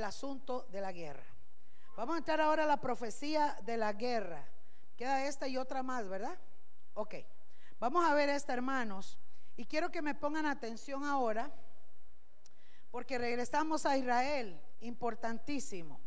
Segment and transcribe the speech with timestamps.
[0.00, 1.26] el asunto de la guerra.
[1.94, 4.48] Vamos a entrar ahora a la profecía de la guerra.
[4.96, 6.38] Queda esta y otra más, ¿verdad?
[6.94, 7.16] Ok.
[7.78, 9.18] Vamos a ver esta, hermanos.
[9.58, 11.52] Y quiero que me pongan atención ahora,
[12.90, 16.00] porque regresamos a Israel, importantísimo.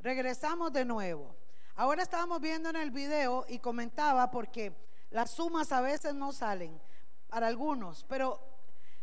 [0.00, 1.36] Regresamos de nuevo.
[1.76, 4.76] Ahora estábamos viendo en el video y comentaba porque
[5.10, 6.80] las sumas a veces no salen
[7.28, 8.40] para algunos, pero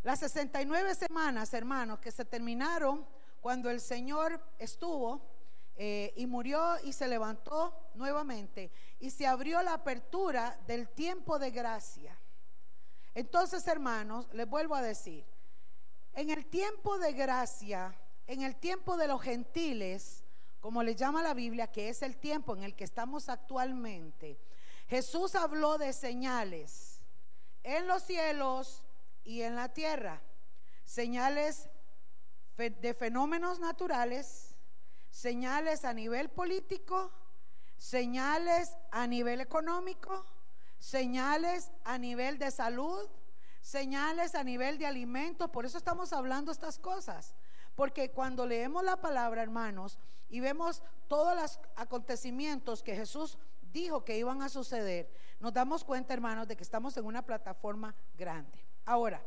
[0.04, 3.08] las 69 semanas, hermanos, que se terminaron
[3.42, 5.22] cuando el Señor estuvo
[5.76, 11.52] eh, y murió y se levantó nuevamente y se abrió la apertura del tiempo de
[11.52, 12.20] gracia.
[13.16, 15.26] Entonces, hermanos, les vuelvo a decir,
[16.14, 17.98] en el tiempo de gracia,
[18.28, 20.24] en el tiempo de los gentiles,
[20.60, 24.38] como le llama la Biblia, que es el tiempo en el que estamos actualmente,
[24.88, 27.02] Jesús habló de señales
[27.64, 28.84] en los cielos
[29.24, 30.22] y en la tierra,
[30.84, 31.70] señales
[32.68, 34.56] de fenómenos naturales,
[35.10, 37.12] señales a nivel político,
[37.78, 40.26] señales a nivel económico,
[40.78, 43.10] señales a nivel de salud,
[43.62, 45.50] señales a nivel de alimentos.
[45.50, 47.34] Por eso estamos hablando estas cosas.
[47.76, 53.38] Porque cuando leemos la palabra, hermanos, y vemos todos los acontecimientos que Jesús
[53.72, 57.96] dijo que iban a suceder, nos damos cuenta, hermanos, de que estamos en una plataforma
[58.18, 58.66] grande.
[58.86, 59.24] Ahora,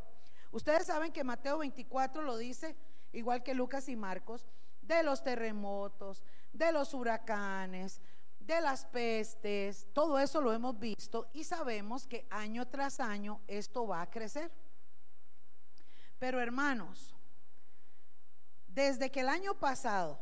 [0.51, 2.77] ustedes saben que Mateo 24 lo dice,
[3.13, 4.47] igual que Lucas y Marcos,
[4.81, 8.01] de los terremotos, de los huracanes,
[8.41, 13.87] de las pestes, todo eso lo hemos visto y sabemos que año tras año esto
[13.87, 14.51] va a crecer.
[16.19, 17.15] Pero hermanos,
[18.67, 20.19] desde que el año pasado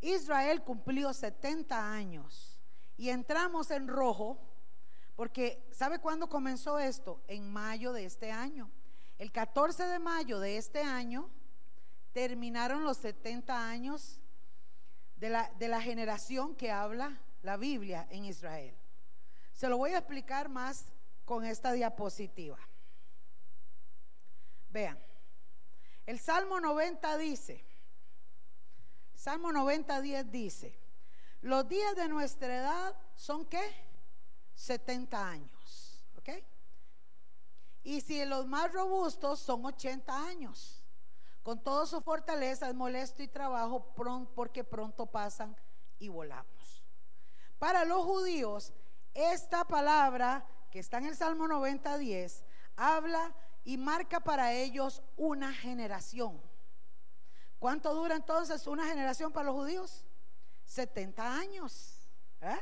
[0.00, 2.58] Israel cumplió 70 años
[2.96, 4.38] y entramos en rojo,
[5.16, 7.22] porque ¿sabe cuándo comenzó esto?
[7.28, 8.70] En mayo de este año.
[9.18, 11.28] El 14 de mayo de este año
[12.12, 14.20] terminaron los 70 años
[15.16, 18.76] de la, de la generación que habla la Biblia en Israel.
[19.52, 20.86] Se lo voy a explicar más
[21.24, 22.58] con esta diapositiva.
[24.70, 24.98] Vean,
[26.06, 27.64] el Salmo 90 dice,
[29.14, 30.78] Salmo 90, 10 dice,
[31.42, 33.62] los días de nuestra edad son qué?
[34.54, 36.30] 70 años, ¿ok?
[37.82, 40.79] Y si los más robustos son 80 años.
[41.42, 43.94] Con toda su fortaleza es molesto y trabajo
[44.34, 45.56] porque pronto pasan
[45.98, 46.84] y volamos.
[47.58, 48.72] Para los judíos,
[49.14, 52.44] esta palabra que está en el Salmo 90, 10,
[52.76, 53.34] habla
[53.64, 56.40] y marca para ellos una generación.
[57.58, 60.06] ¿Cuánto dura entonces una generación para los judíos?
[60.64, 62.08] 70 años.
[62.40, 62.58] ¿eh?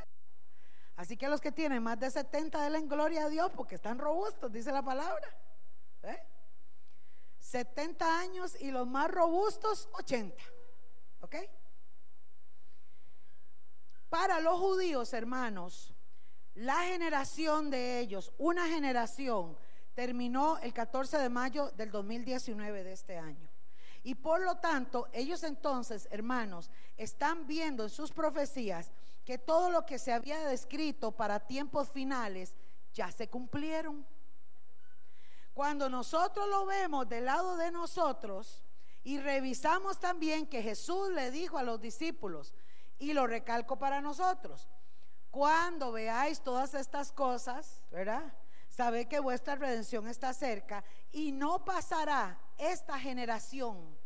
[0.95, 4.51] Así que los que tienen más de 70 denle gloria a Dios porque están robustos,
[4.51, 5.27] dice la palabra.
[7.39, 8.09] 70 ¿eh?
[8.09, 10.35] años y los más robustos 80.
[11.21, 11.35] ¿Ok?
[14.09, 15.93] Para los judíos, hermanos,
[16.55, 19.57] la generación de ellos, una generación,
[19.93, 23.49] terminó el 14 de mayo del 2019 de este año.
[24.03, 28.91] Y por lo tanto, ellos entonces, hermanos, están viendo en sus profecías
[29.25, 32.55] que todo lo que se había descrito para tiempos finales
[32.93, 34.05] ya se cumplieron.
[35.59, 38.63] Cuando nosotros lo vemos del lado de nosotros
[39.03, 42.53] y revisamos también que Jesús le dijo a los discípulos,
[42.97, 44.69] y lo recalco para nosotros,
[45.29, 48.33] cuando veáis todas estas cosas, ¿verdad?
[48.69, 50.81] Sabe que vuestra redención está cerca
[51.11, 53.97] y no pasará esta generación,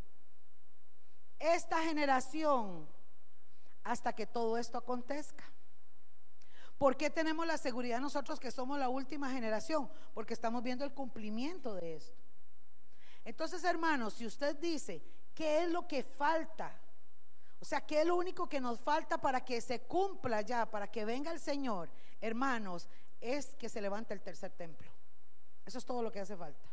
[1.37, 2.89] esta generación,
[3.83, 5.52] hasta que todo esto acontezca.
[6.83, 9.89] ¿Por qué tenemos la seguridad nosotros que somos la última generación?
[10.13, 12.19] Porque estamos viendo el cumplimiento de esto.
[13.23, 15.01] Entonces, hermanos, si usted dice,
[15.33, 16.77] ¿qué es lo que falta?
[17.61, 20.91] O sea, ¿qué es lo único que nos falta para que se cumpla ya, para
[20.91, 21.89] que venga el Señor?
[22.19, 22.89] Hermanos,
[23.21, 24.91] es que se levante el tercer templo.
[25.65, 26.69] Eso es todo lo que hace falta.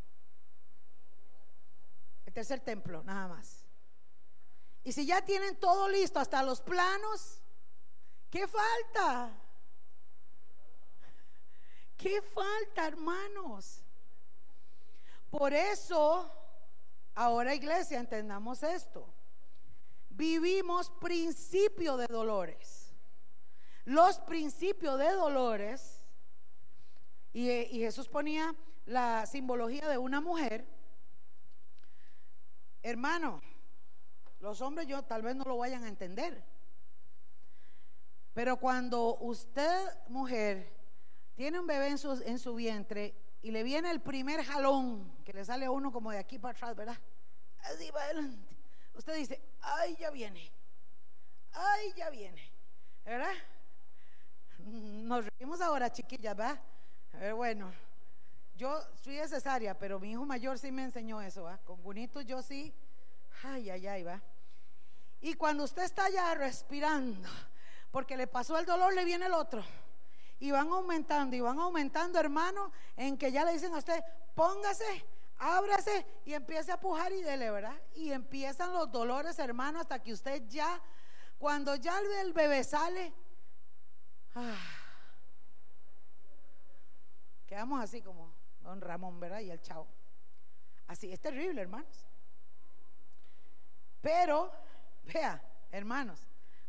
[2.26, 3.64] El tercer templo, nada más.
[4.82, 7.40] Y si ya tienen todo listo, hasta los planos,
[8.28, 9.40] ¿qué falta?
[12.00, 13.82] ¿Qué falta, hermanos?
[15.30, 16.30] Por eso,
[17.14, 19.06] ahora iglesia, entendamos esto.
[20.08, 22.94] Vivimos principio de dolores.
[23.84, 26.00] Los principios de dolores,
[27.32, 28.54] y, y Jesús ponía
[28.86, 30.66] la simbología de una mujer,
[32.82, 33.42] Hermano,
[34.40, 36.42] los hombres yo tal vez no lo vayan a entender.
[38.32, 40.79] Pero cuando usted, mujer,
[41.40, 45.32] tiene un bebé en su, en su vientre y le viene el primer jalón, que
[45.32, 46.98] le sale a uno como de aquí para atrás, ¿verdad?
[47.60, 48.54] Así para adelante.
[48.92, 50.52] usted dice, ay, ya viene,
[51.52, 52.52] ay, ya viene,
[53.06, 53.32] ¿verdad?
[54.58, 56.60] Nos reímos ahora, chiquillas, ¿va?
[57.14, 57.72] ver, bueno,
[58.54, 61.56] yo soy cesárea, pero mi hijo mayor sí me enseñó eso, ¿va?
[61.56, 62.74] Con Gunito yo sí,
[63.44, 64.04] ay, ay, ay.
[65.22, 67.30] Y cuando usted está ya respirando,
[67.90, 69.64] porque le pasó el dolor, le viene el otro.
[70.40, 74.02] Y van aumentando, y van aumentando, hermano, en que ya le dicen a usted,
[74.34, 75.04] póngase,
[75.38, 77.78] ábrase y empiece a pujar y dele, ¿verdad?
[77.94, 80.80] Y empiezan los dolores, hermano, hasta que usted ya,
[81.38, 83.12] cuando ya el bebé sale,
[84.34, 84.56] ah,
[87.46, 89.40] quedamos así como don Ramón, ¿verdad?
[89.40, 89.86] Y el chavo.
[90.86, 92.06] Así, es terrible, hermanos.
[94.00, 94.50] Pero,
[95.04, 96.20] vea, hermanos,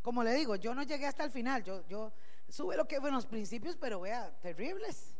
[0.02, 2.12] como le digo, yo no llegué hasta el final, yo, yo
[2.52, 5.16] sube lo que fue en los principios, pero vea, terribles.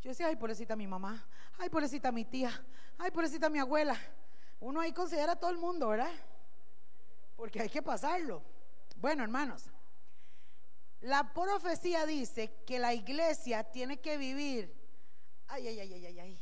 [0.00, 1.26] Yo decía, ay, pobrecita mi mamá,
[1.58, 2.50] ay, pobrecita mi tía,
[2.98, 3.98] ay, pobrecita mi abuela.
[4.60, 6.12] Uno ahí considera a todo el mundo, ¿verdad?
[7.36, 8.42] Porque hay que pasarlo.
[8.96, 9.70] Bueno, hermanos,
[11.00, 14.74] la profecía dice que la iglesia tiene que vivir.
[15.48, 16.40] Ay, ay, ay, ay, ay.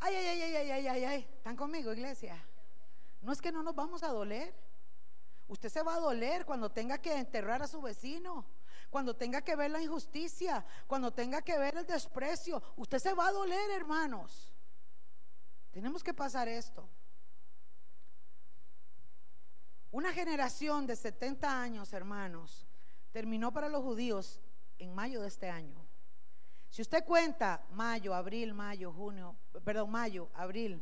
[0.00, 1.28] Ay, ay, ay, ay, ay, ay, ay, ay.
[1.36, 2.42] ¿Están conmigo, iglesia?
[3.20, 4.54] No es que no nos vamos a doler.
[5.46, 8.46] Usted se va a doler cuando tenga que enterrar a su vecino,
[8.90, 12.62] cuando tenga que ver la injusticia, cuando tenga que ver el desprecio.
[12.76, 14.52] Usted se va a doler, hermanos.
[15.70, 16.88] Tenemos que pasar esto.
[19.92, 22.66] Una generación de 70 años, hermanos,
[23.12, 24.40] terminó para los judíos
[24.78, 25.86] en mayo de este año.
[26.68, 30.80] Si usted cuenta mayo, abril, mayo, junio, perdón, mayo, abril,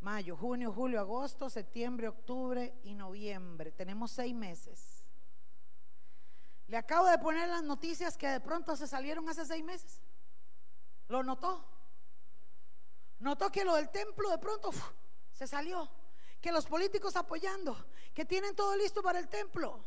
[0.00, 3.72] mayo, junio, julio, agosto, septiembre, octubre y noviembre.
[3.72, 4.97] Tenemos seis meses.
[6.68, 10.02] Le acabo de poner las noticias que de pronto se salieron hace seis meses.
[11.08, 11.64] ¿Lo notó?
[13.20, 14.70] Notó que lo del templo de pronto
[15.32, 15.90] se salió.
[16.42, 19.82] Que los políticos apoyando, que tienen todo listo para el templo.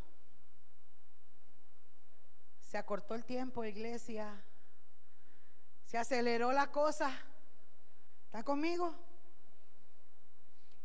[2.60, 4.44] Se acortó el tiempo, iglesia.
[5.86, 7.16] Se aceleró la cosa.
[8.26, 8.96] ¿Está conmigo?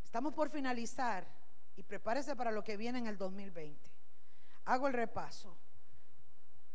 [0.03, 1.27] Estamos por finalizar
[1.75, 3.91] y prepárese para lo que viene en el 2020.
[4.65, 5.57] Hago el repaso.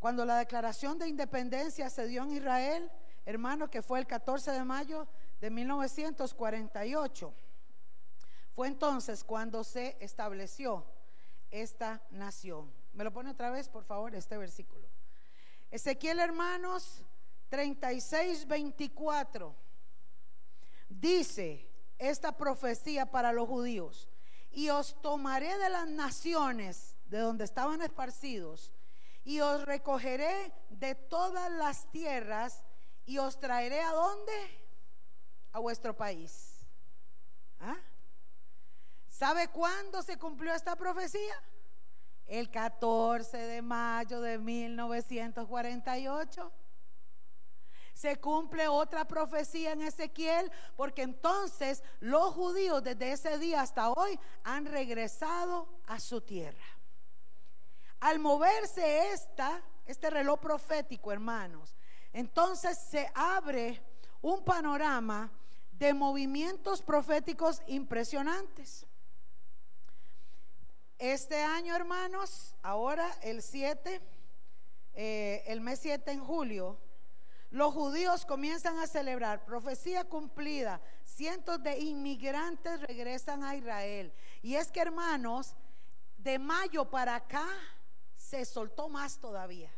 [0.03, 2.91] Cuando la declaración de independencia se dio en Israel,
[3.25, 5.07] hermano, que fue el 14 de mayo
[5.39, 7.33] de 1948,
[8.51, 10.85] fue entonces cuando se estableció
[11.51, 12.69] esta nación.
[12.91, 14.89] ¿Me lo pone otra vez, por favor, este versículo?
[15.71, 17.01] Ezequiel, hermanos,
[17.47, 19.55] 36, 24,
[20.89, 21.65] dice,
[21.97, 24.09] esta profecía para los judíos.
[24.51, 28.73] Y os tomaré de las naciones de donde estaban esparcidos
[29.23, 32.63] y os recogeré de todas las tierras
[33.05, 34.33] y os traeré a dónde?
[35.51, 36.65] A vuestro país.
[37.59, 37.77] ¿Ah?
[39.07, 41.35] ¿Sabe cuándo se cumplió esta profecía?
[42.25, 46.51] El 14 de mayo de 1948
[47.93, 54.19] se cumple otra profecía en Ezequiel, porque entonces los judíos desde ese día hasta hoy
[54.43, 56.63] han regresado a su tierra.
[58.03, 61.73] Al moverse esta, este reloj profético, hermanos,
[62.11, 63.81] entonces se abre
[64.21, 65.31] un panorama
[65.71, 68.85] de movimientos proféticos impresionantes.
[70.99, 74.01] Este año, hermanos, ahora el 7,
[74.95, 76.77] eh, el mes 7 en julio,
[77.51, 80.81] los judíos comienzan a celebrar profecía cumplida.
[81.05, 84.11] Cientos de inmigrantes regresan a Israel.
[84.41, 85.55] Y es que, hermanos,
[86.17, 87.47] de mayo para acá
[88.33, 89.71] se soltó más todavía.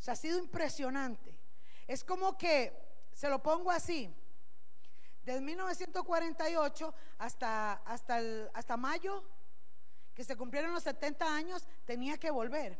[0.00, 1.38] O sea, ha sido impresionante.
[1.86, 2.76] Es como que,
[3.12, 4.12] se lo pongo así,
[5.22, 8.18] desde 1948 hasta, hasta,
[8.54, 9.22] hasta mayo,
[10.14, 12.76] que se cumplieron los 70 años, tenía que volver.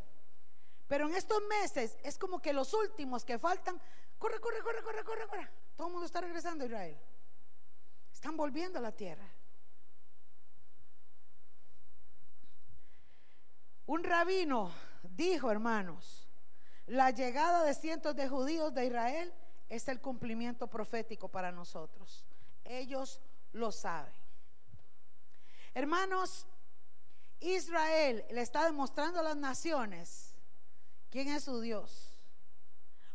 [0.89, 3.81] Pero en estos meses es como que los últimos que faltan,
[4.19, 5.51] corre, corre, corre, corre, corre, corre.
[5.77, 6.99] Todo el mundo está regresando a Israel.
[8.13, 9.31] Están volviendo a la tierra.
[13.91, 14.71] Un rabino
[15.03, 16.29] dijo, hermanos,
[16.87, 19.35] la llegada de cientos de judíos de Israel
[19.69, 22.25] es el cumplimiento profético para nosotros.
[22.63, 23.21] Ellos
[23.51, 24.15] lo saben.
[25.75, 26.47] Hermanos,
[27.41, 30.37] Israel le está demostrando a las naciones
[31.11, 32.17] ¿Quién es su Dios?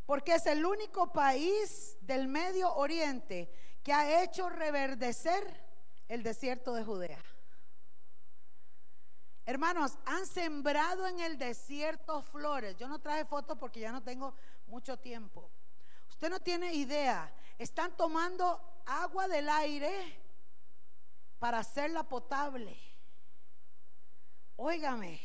[0.05, 3.49] Porque es el único país del Medio Oriente
[3.81, 5.41] que ha hecho reverdecer
[6.09, 7.23] el desierto de Judea.
[9.45, 12.75] Hermanos, han sembrado en el desierto flores.
[12.77, 14.33] Yo no traje fotos porque ya no tengo
[14.67, 15.51] mucho tiempo.
[16.09, 17.31] Usted no tiene idea.
[17.59, 20.19] Están tomando agua del aire
[21.39, 22.77] para hacerla potable.
[24.55, 25.19] óigame,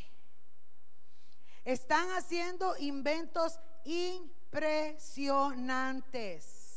[1.63, 6.67] están haciendo inventos impresionantes.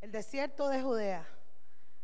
[0.00, 1.28] El desierto de Judea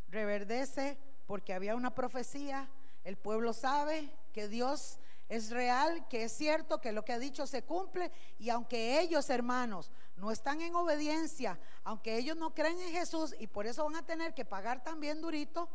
[0.09, 0.97] reverdece
[1.29, 2.67] porque había una profecía,
[3.03, 7.45] el pueblo sabe que Dios es real, que es cierto, que lo que ha dicho
[7.45, 12.93] se cumple y aunque ellos, hermanos, no están en obediencia, aunque ellos no creen en
[12.93, 15.69] Jesús y por eso van a tener que pagar también durito,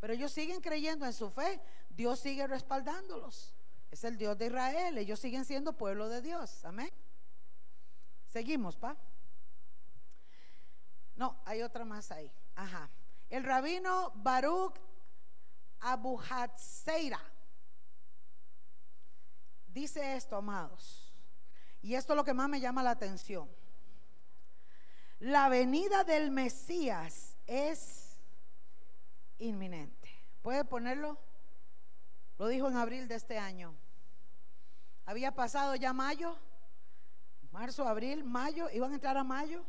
[0.00, 3.52] pero ellos siguen creyendo en su fe, Dios sigue respaldándolos.
[3.90, 6.64] Es el Dios de Israel, ellos siguen siendo pueblo de Dios.
[6.64, 6.90] Amén.
[8.28, 8.96] Seguimos, pa.
[11.14, 12.32] No, hay otra más ahí.
[12.54, 12.88] Ajá.
[13.28, 14.80] El rabino Baruch
[15.86, 16.18] Abu
[19.66, 21.12] dice esto, amados.
[21.82, 23.50] Y esto es lo que más me llama la atención.
[25.18, 28.18] La venida del Mesías es
[29.38, 30.08] inminente.
[30.40, 31.18] ¿Puede ponerlo?
[32.38, 33.74] Lo dijo en abril de este año.
[35.04, 36.38] Había pasado ya mayo,
[37.52, 39.62] marzo, abril, mayo, iban a entrar a mayo.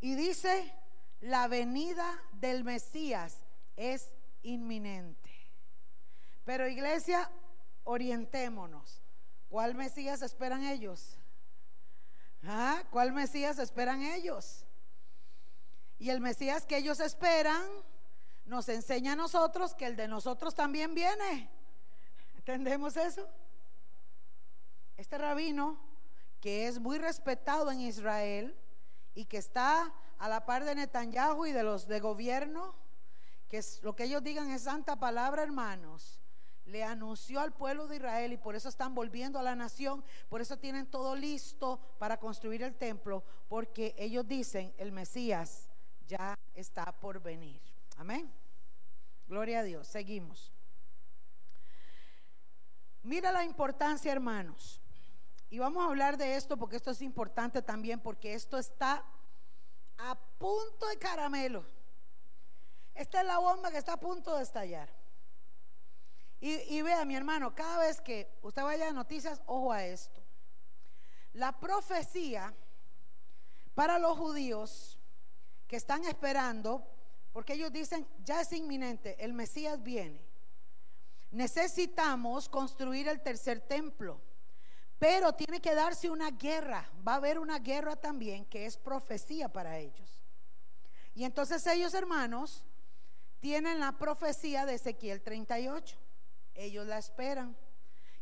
[0.00, 0.72] Y dice,
[1.20, 3.44] la venida del Mesías
[3.74, 5.25] es inminente.
[6.46, 7.28] Pero iglesia,
[7.82, 9.02] orientémonos.
[9.50, 11.18] ¿Cuál Mesías esperan ellos?
[12.44, 12.84] ¿Ah?
[12.90, 14.64] ¿Cuál Mesías esperan ellos?
[15.98, 17.66] Y el Mesías que ellos esperan
[18.44, 21.50] nos enseña a nosotros que el de nosotros también viene.
[22.36, 23.28] ¿Entendemos eso?
[24.96, 25.80] Este rabino,
[26.40, 28.56] que es muy respetado en Israel
[29.16, 32.76] y que está a la par de Netanyahu y de los de gobierno,
[33.48, 36.20] que es, lo que ellos digan es santa palabra, hermanos,
[36.66, 40.40] le anunció al pueblo de Israel y por eso están volviendo a la nación, por
[40.40, 45.68] eso tienen todo listo para construir el templo, porque ellos dicen, el Mesías
[46.06, 47.60] ya está por venir.
[47.96, 48.30] Amén.
[49.28, 49.86] Gloria a Dios.
[49.86, 50.52] Seguimos.
[53.02, 54.80] Mira la importancia, hermanos.
[55.48, 59.04] Y vamos a hablar de esto porque esto es importante también, porque esto está
[59.98, 61.64] a punto de caramelo.
[62.94, 64.88] Esta es la bomba que está a punto de estallar.
[66.40, 70.22] Y, vea, mi hermano, cada vez que usted vaya a noticias, ojo a esto.
[71.32, 72.54] La profecía
[73.74, 74.98] para los judíos
[75.66, 76.86] que están esperando,
[77.32, 80.20] porque ellos dicen, ya es inminente, el Mesías viene.
[81.30, 84.20] Necesitamos construir el tercer templo.
[84.98, 86.90] Pero tiene que darse una guerra.
[87.06, 90.22] Va a haber una guerra también que es profecía para ellos.
[91.14, 92.64] Y entonces ellos, hermanos,
[93.40, 95.98] tienen la profecía de Ezequiel 38.
[96.56, 97.56] Ellos la esperan,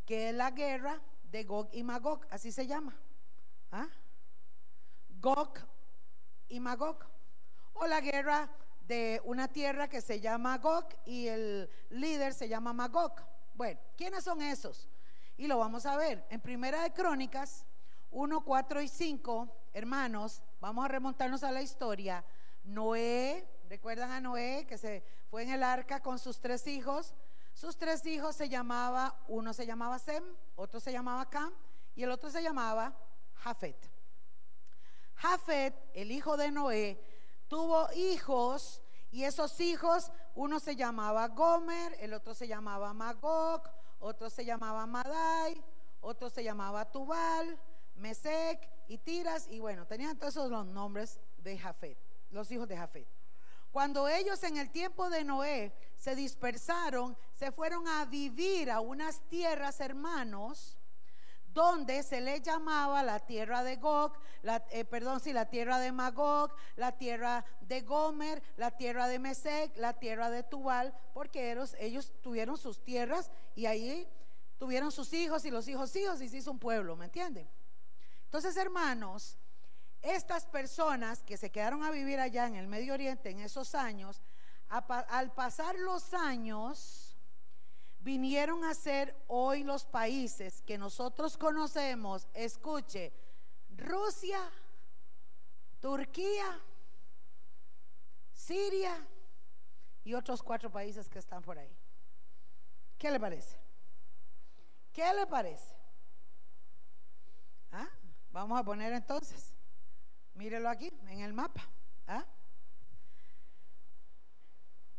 [0.04, 1.00] que es la guerra
[1.30, 2.96] de Gog y Magog, así se llama.
[3.72, 3.88] ¿Ah?
[5.20, 5.54] Gog
[6.48, 6.98] y Magog.
[7.72, 8.50] O la guerra
[8.86, 13.14] de una tierra que se llama Gog y el líder se llama Magog.
[13.54, 14.88] Bueno, ¿quiénes son esos?
[15.36, 16.24] Y lo vamos a ver.
[16.30, 17.64] En Primera de Crónicas
[18.10, 22.24] 1, 4 y 5, hermanos, vamos a remontarnos a la historia.
[22.62, 27.14] Noé, ¿recuerdan a Noé que se fue en el arca con sus tres hijos?
[27.54, 30.24] Sus tres hijos se llamaba, uno se llamaba Sem,
[30.56, 31.52] otro se llamaba Cam
[31.94, 32.94] y el otro se llamaba
[33.36, 33.90] Jafet.
[35.14, 37.00] Jafet, el hijo de Noé,
[37.46, 38.82] tuvo hijos
[39.12, 43.62] y esos hijos, uno se llamaba Gomer, el otro se llamaba Magog,
[44.00, 45.62] otro se llamaba Madai,
[46.00, 47.56] otro se llamaba Tubal,
[47.94, 51.96] Mesec y Tiras, y bueno, tenían todos esos los nombres de Jafet,
[52.30, 53.23] los hijos de Jafet.
[53.74, 59.20] Cuando ellos en el tiempo de Noé se dispersaron, se fueron a vivir a unas
[59.28, 60.78] tierras, hermanos,
[61.48, 64.12] donde se le llamaba la tierra de Gog,
[64.42, 69.18] la, eh, perdón, sí, la tierra de Magog, la tierra de Gomer, la tierra de
[69.18, 74.08] Mesec, la tierra de Tubal, porque ellos, ellos tuvieron sus tierras y ahí
[74.56, 77.50] tuvieron sus hijos y los hijos hijos y se hizo un pueblo, ¿me entienden?
[78.26, 79.36] Entonces, hermanos,
[80.04, 84.22] estas personas que se quedaron a vivir allá en el Medio Oriente en esos años,
[84.68, 87.16] al pasar los años,
[88.00, 93.12] vinieron a ser hoy los países que nosotros conocemos, escuche,
[93.76, 94.40] Rusia,
[95.80, 96.60] Turquía,
[98.32, 99.06] Siria
[100.04, 101.74] y otros cuatro países que están por ahí.
[102.98, 103.58] ¿Qué le parece?
[104.92, 105.74] ¿Qué le parece?
[107.72, 107.88] ¿Ah?
[108.30, 109.53] Vamos a poner entonces,
[110.34, 111.62] mírelo aquí en el mapa.
[112.06, 112.24] ¿Ah?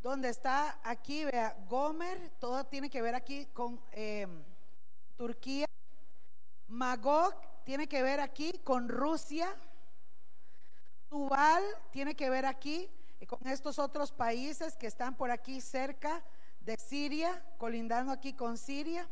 [0.06, 4.44] donde está aquí, vea, Gomer, todo tiene que ver aquí con em,
[5.18, 5.66] Turquía.
[6.68, 9.52] Magog tiene que ver aquí con Rusia.
[11.10, 12.88] Tubal tiene que ver aquí
[13.26, 16.24] con estos otros países que están por aquí cerca
[16.60, 19.10] de Siria, colindando aquí con Siria.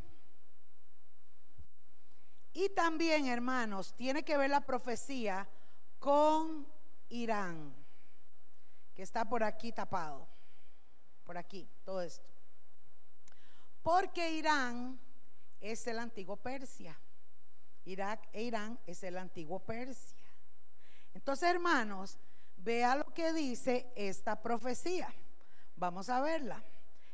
[2.53, 5.49] Y también, hermanos, tiene que ver la profecía
[6.03, 6.67] con
[7.07, 7.73] Irán,
[8.93, 10.27] que está por aquí tapado,
[11.23, 12.27] por aquí, todo esto.
[13.81, 14.99] Porque Irán
[15.61, 16.99] es el antiguo Persia.
[17.85, 20.25] Irak e Irán es el antiguo Persia.
[21.13, 22.17] Entonces, hermanos,
[22.57, 25.07] vea lo que dice esta profecía.
[25.77, 26.61] Vamos a verla.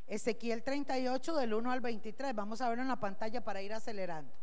[0.08, 2.34] Ezequiel 38 del 1 al 23.
[2.34, 4.34] Vamos a verlo en la pantalla para ir acelerando.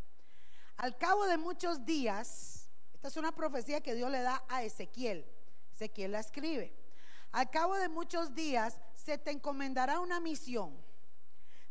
[0.77, 2.56] Al cabo de muchos días,
[3.07, 5.25] es una profecía que Dios le da a Ezequiel.
[5.73, 6.75] Ezequiel la escribe.
[7.31, 10.77] Al cabo de muchos días se te encomendará una misión.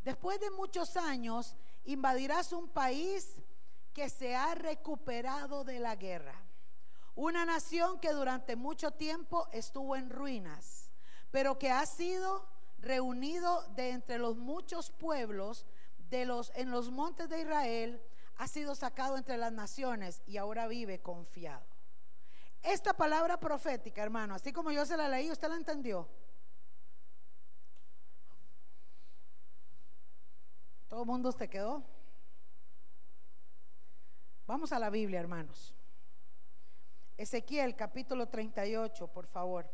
[0.03, 3.43] Después de muchos años invadirás un país
[3.93, 6.35] que se ha recuperado de la guerra.
[7.15, 10.91] Una nación que durante mucho tiempo estuvo en ruinas,
[11.31, 12.47] pero que ha sido
[12.79, 15.65] reunido de entre los muchos pueblos
[16.11, 18.03] de los en los montes de Israel,
[18.37, 21.65] ha sido sacado entre las naciones y ahora vive confiado.
[22.63, 26.09] Esta palabra profética, hermano, así como yo se la leí, ¿usted la entendió?
[30.89, 31.85] ¿Todo el mundo se quedó?
[34.47, 35.75] Vamos a la Biblia, hermanos.
[37.17, 39.69] Ezequiel capítulo 38, por favor.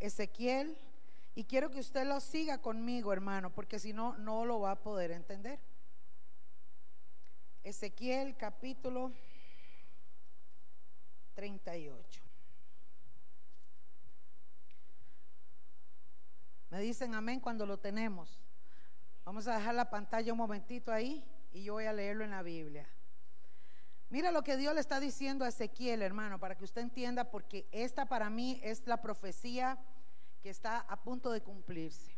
[0.00, 0.78] Ezequiel,
[1.38, 4.82] y quiero que usted lo siga conmigo, hermano, porque si no, no lo va a
[4.82, 5.60] poder entender.
[7.62, 9.12] Ezequiel capítulo
[11.34, 12.22] 38.
[16.70, 18.40] Me dicen amén cuando lo tenemos.
[19.24, 22.42] Vamos a dejar la pantalla un momentito ahí y yo voy a leerlo en la
[22.42, 22.88] Biblia.
[24.10, 27.68] Mira lo que Dios le está diciendo a Ezequiel, hermano, para que usted entienda, porque
[27.70, 29.78] esta para mí es la profecía
[30.40, 32.16] que está a punto de cumplirse.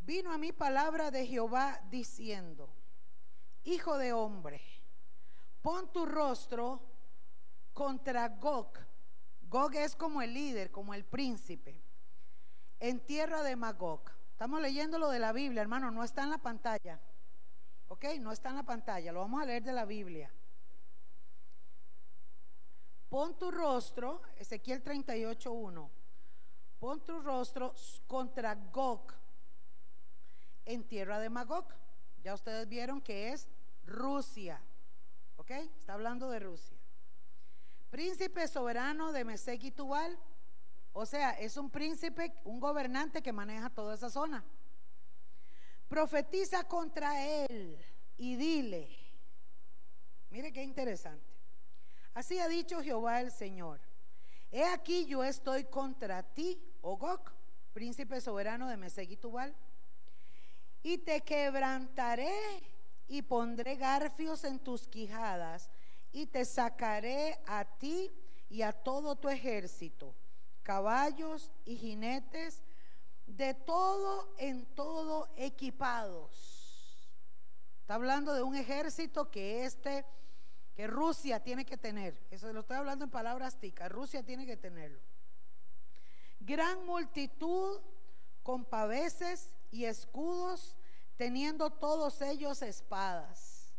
[0.00, 2.74] Vino a mí palabra de Jehová diciendo,
[3.64, 4.60] Hijo de hombre,
[5.62, 6.82] pon tu rostro
[7.72, 8.78] contra Gog.
[9.42, 11.80] Gog es como el líder, como el príncipe,
[12.80, 14.02] en tierra de Magog.
[14.32, 17.00] Estamos leyendo lo de la Biblia, hermano, no está en la pantalla.
[17.86, 18.04] ¿Ok?
[18.20, 20.32] No está en la pantalla, lo vamos a leer de la Biblia.
[23.08, 25.90] Pon tu rostro, Ezequiel 38.1,
[26.82, 27.72] pon tu rostro
[28.08, 29.14] contra Gog
[30.64, 31.64] en tierra de Magog.
[32.24, 33.46] Ya ustedes vieron que es
[33.86, 34.60] Rusia.
[35.36, 35.50] ¿Ok?
[35.78, 36.76] Está hablando de Rusia.
[37.88, 39.62] Príncipe soberano de Mesec.
[40.92, 44.44] O sea, es un príncipe, un gobernante que maneja toda esa zona.
[45.86, 47.78] Profetiza contra él
[48.16, 48.88] y dile.
[50.30, 51.30] Mire qué interesante.
[52.12, 53.78] Así ha dicho Jehová el Señor.
[54.50, 57.32] He aquí yo estoy contra ti, Ogok,
[57.72, 59.18] príncipe soberano de Meseg y
[60.82, 62.34] y te quebrantaré
[63.08, 65.70] y pondré garfios en tus quijadas,
[66.12, 68.10] y te sacaré a ti
[68.48, 70.14] y a todo tu ejército,
[70.62, 72.62] caballos y jinetes,
[73.26, 77.10] de todo en todo equipados.
[77.80, 80.04] Está hablando de un ejército que este
[80.74, 82.18] que Rusia tiene que tener.
[82.30, 83.92] Eso lo estoy hablando en palabras ticas.
[83.92, 85.00] Rusia tiene que tenerlo.
[86.44, 87.80] Gran multitud
[88.42, 90.76] con paveses y escudos,
[91.16, 93.72] teniendo todos ellos espadas.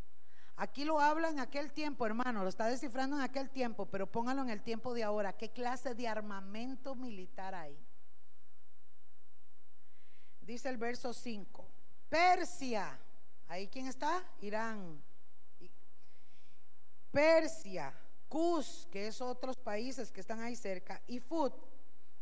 [0.55, 4.43] Aquí lo habla en aquel tiempo, hermano, lo está descifrando en aquel tiempo, pero póngalo
[4.43, 5.33] en el tiempo de ahora.
[5.33, 7.77] ¿Qué clase de armamento militar hay?
[10.41, 11.67] Dice el verso 5.
[12.07, 12.99] Persia,
[13.47, 14.23] ahí quién está?
[14.41, 15.03] Irán.
[17.11, 17.93] Persia,
[18.29, 21.53] Cus, que es otros países que están ahí cerca, y Fut,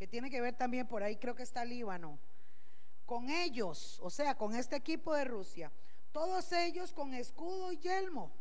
[0.01, 2.17] que tiene que ver también por ahí, creo que está Líbano.
[3.05, 5.71] Con ellos, o sea, con este equipo de Rusia,
[6.11, 8.31] todos ellos con escudo y yelmo.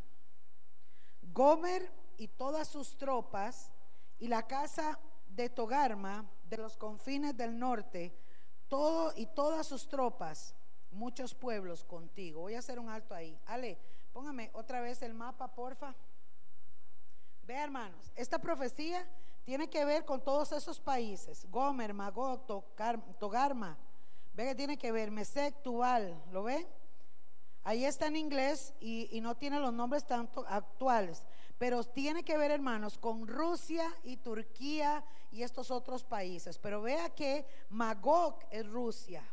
[1.21, 3.71] Gomer y todas sus tropas
[4.17, 4.97] y la casa
[5.27, 8.11] de Togarma de los confines del norte,
[8.67, 10.55] todo y todas sus tropas,
[10.89, 12.41] muchos pueblos contigo.
[12.41, 13.39] Voy a hacer un alto ahí.
[13.45, 13.77] Ale,
[14.13, 15.93] póngame otra vez el mapa, porfa.
[17.51, 19.05] Vea, hermanos, esta profecía
[19.43, 22.45] tiene que ver con todos esos países: Gomer, Magog,
[23.19, 23.77] Togarma.
[24.33, 26.65] Ve que tiene que ver, Mesec, Tubal, ¿lo ve?
[27.65, 31.25] Ahí está en inglés y, y, no tiene los nombres tanto actuales,
[31.57, 36.57] pero tiene que ver, hermanos, con Rusia y Turquía y estos otros países.
[36.57, 39.29] Pero vea que Magog es Rusia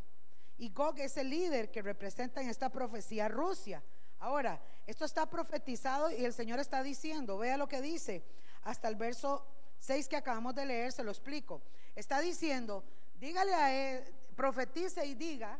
[0.56, 3.80] y Gog es el líder que representa en esta profecía Rusia.
[4.18, 8.24] Ahora, esto está profetizado y el Señor está diciendo, vea lo que dice,
[8.62, 9.46] hasta el verso
[9.80, 11.62] 6 que acabamos de leer, se lo explico.
[11.94, 12.84] Está diciendo,
[13.18, 15.58] dígale a él, profetice y diga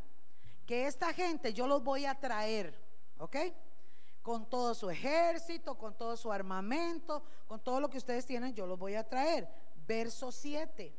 [0.67, 2.79] que esta gente yo los voy a traer,
[3.19, 3.37] ¿ok?
[4.23, 8.67] Con todo su ejército, con todo su armamento, con todo lo que ustedes tienen, yo
[8.67, 9.49] los voy a traer.
[9.87, 10.95] Verso 7.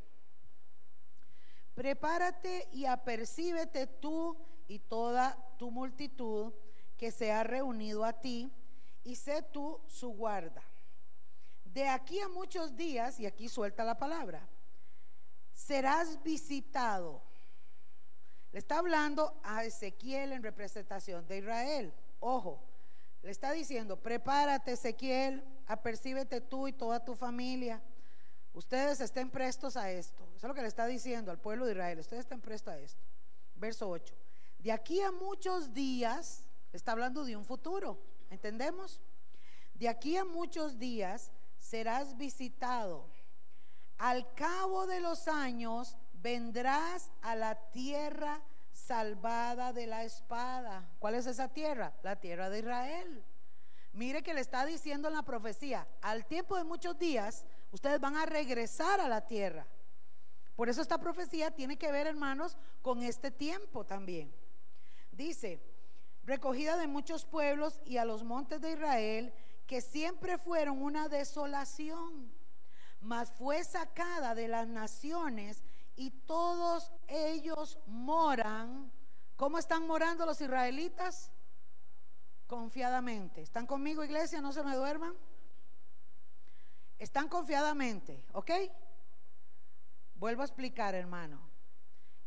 [1.74, 6.52] Prepárate y apercíbete tú y toda tu multitud
[7.00, 8.52] que se ha reunido a ti,
[9.02, 10.62] y sé tú su guarda.
[11.64, 14.46] De aquí a muchos días, y aquí suelta la palabra,
[15.54, 17.22] serás visitado.
[18.52, 21.94] Le está hablando a Ezequiel en representación de Israel.
[22.18, 22.62] Ojo,
[23.22, 27.80] le está diciendo, prepárate Ezequiel, apercíbete tú y toda tu familia.
[28.52, 30.22] Ustedes estén prestos a esto.
[30.36, 32.00] Eso es lo que le está diciendo al pueblo de Israel.
[32.00, 33.00] Ustedes estén prestos a esto.
[33.54, 34.14] Verso 8.
[34.58, 37.98] De aquí a muchos días, está hablando de un futuro.
[38.30, 39.00] ¿Entendemos?
[39.74, 43.06] De aquí a muchos días serás visitado.
[43.98, 50.88] Al cabo de los años vendrás a la tierra salvada de la espada.
[50.98, 51.92] ¿Cuál es esa tierra?
[52.02, 53.24] La tierra de Israel.
[53.92, 58.16] Mire que le está diciendo en la profecía, al tiempo de muchos días, ustedes van
[58.16, 59.66] a regresar a la tierra.
[60.54, 64.32] Por eso esta profecía tiene que ver, hermanos, con este tiempo también.
[65.10, 65.60] Dice,
[66.24, 69.32] recogida de muchos pueblos y a los montes de Israel,
[69.66, 72.32] que siempre fueron una desolación,
[73.00, 75.62] mas fue sacada de las naciones
[75.96, 78.90] y todos ellos moran.
[79.36, 81.30] ¿Cómo están morando los israelitas?
[82.46, 83.42] Confiadamente.
[83.42, 84.40] ¿Están conmigo, iglesia?
[84.40, 85.14] No se me duerman.
[86.98, 88.50] Están confiadamente, ¿ok?
[90.16, 91.40] Vuelvo a explicar, hermano.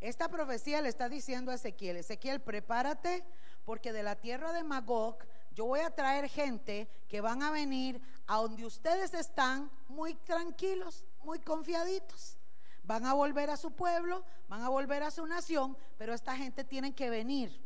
[0.00, 3.24] Esta profecía le está diciendo a Ezequiel, Ezequiel, prepárate
[3.64, 5.18] porque de la tierra de Magog
[5.54, 11.04] yo voy a traer gente que van a venir a donde ustedes están muy tranquilos,
[11.22, 12.36] muy confiaditos.
[12.82, 16.64] Van a volver a su pueblo, van a volver a su nación, pero esta gente
[16.64, 17.62] tiene que venir.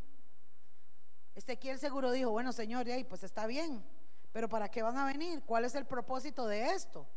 [1.35, 3.83] Ezequiel seguro dijo, bueno señor, y pues está bien,
[4.31, 5.41] pero ¿para qué van a venir?
[5.43, 7.07] ¿Cuál es el propósito de esto?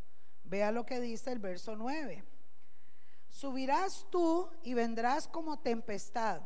[0.45, 2.25] Vea lo que dice el verso 9.
[3.29, 6.43] Subirás tú y vendrás como tempestad,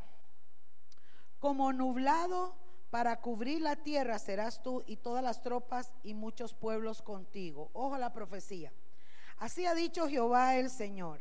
[1.39, 2.57] como nublado
[2.91, 7.71] para cubrir la tierra serás tú y todas las tropas y muchos pueblos contigo.
[7.73, 8.73] Ojo a la profecía.
[9.39, 11.21] Así ha dicho Jehová el Señor.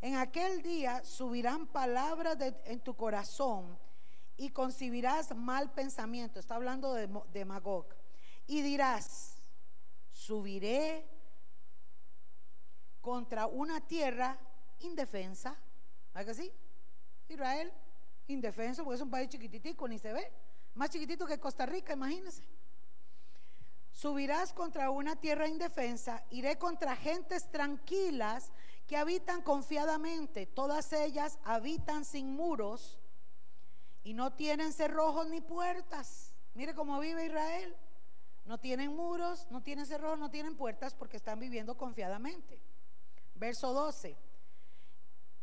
[0.00, 3.78] En aquel día subirán palabras en tu corazón
[4.36, 6.38] y concibirás mal pensamiento.
[6.38, 7.86] Está hablando de, Magog.
[8.46, 9.42] Y dirás,
[10.10, 11.08] subiré
[13.00, 14.38] contra una tierra
[14.80, 15.56] indefensa.
[16.14, 16.52] ¿verdad que sí?
[17.28, 17.72] Israel,
[18.28, 20.32] indefenso, porque es un país chiquititico, ni se ve.
[20.74, 22.42] Más chiquitito que Costa Rica, imagínense.
[23.90, 28.52] Subirás contra una tierra indefensa, iré contra gentes tranquilas
[28.86, 30.46] que habitan confiadamente.
[30.46, 32.98] Todas ellas habitan sin muros
[34.04, 36.34] y no tienen cerrojos ni puertas.
[36.54, 37.74] Mire cómo vive Israel.
[38.44, 42.60] No tienen muros, no tienen cerrojos, no tienen puertas porque están viviendo confiadamente.
[43.34, 44.16] Verso 12.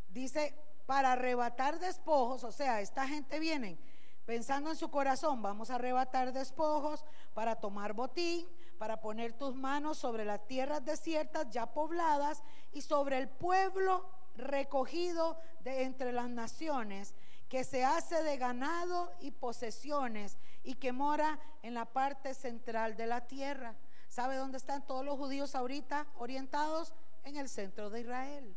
[0.07, 3.77] Dice, para arrebatar despojos, o sea, esta gente viene
[4.25, 9.97] pensando en su corazón, vamos a arrebatar despojos para tomar botín, para poner tus manos
[9.97, 12.41] sobre las tierras desiertas ya pobladas
[12.71, 17.13] y sobre el pueblo recogido de entre las naciones
[17.49, 23.05] que se hace de ganado y posesiones y que mora en la parte central de
[23.05, 23.75] la tierra.
[24.07, 26.93] ¿Sabe dónde están todos los judíos ahorita orientados?
[27.25, 28.55] En el centro de Israel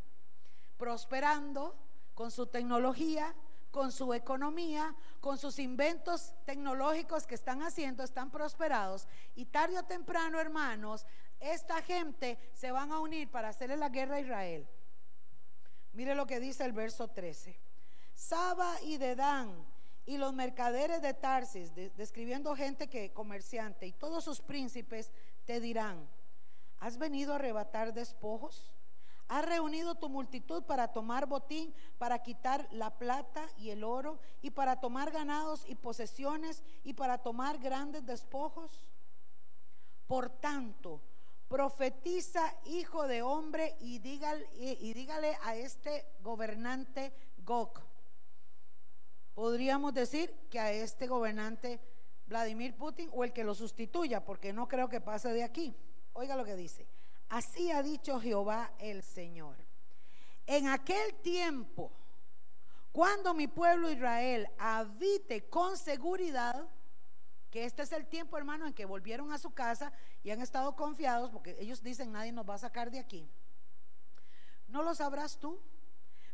[0.77, 1.75] prosperando
[2.17, 3.35] con su tecnología,
[3.71, 9.07] con su economía, con sus inventos tecnológicos que están haciendo, están prosperados.
[9.35, 11.05] Y tarde o temprano, hermanos,
[11.39, 14.67] esta gente se van a unir para hacerle la guerra a Israel.
[15.93, 17.61] Mire lo que dice el verso 13.
[18.15, 19.55] Saba y Dedán
[20.07, 25.13] y los mercaderes de Tarsis, describiendo gente que comerciante, y todos sus príncipes
[25.45, 26.09] te dirán,
[26.79, 28.73] ¿has venido a arrebatar despojos?
[29.29, 34.51] Has reunido tu multitud para tomar botín, para quitar la plata y el oro, y
[34.51, 38.85] para tomar ganados y posesiones, y para tomar grandes despojos.
[40.07, 41.01] Por tanto,
[41.49, 47.81] profetiza, hijo de hombre, y dígale, y dígale a este gobernante Gog.
[49.35, 51.81] Podríamos decir que a este gobernante
[52.27, 55.77] Vladimir Putin o el que lo sustituya, porque no creo que pase de aquí.
[56.13, 56.87] Oiga lo que dice.
[57.29, 59.57] Así ha dicho Jehová el Señor.
[60.47, 61.93] En aquel tiempo,
[62.93, 66.69] cuando mi pueblo Israel habite con seguridad,
[67.51, 70.77] que este es el tiempo, hermano, en que volvieron a su casa y han estado
[70.77, 73.29] confiados, porque ellos dicen nadie nos va a sacar de aquí.
[74.69, 75.61] No lo sabrás tú,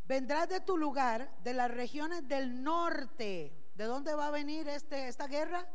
[0.05, 3.53] Vendrás de tu lugar, de las regiones del norte.
[3.75, 5.67] ¿De dónde va a venir este, esta guerra?